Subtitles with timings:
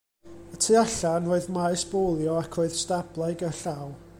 [0.53, 3.93] Y tu allan, roedd maes bowlio ac roedd stablau gerllaw.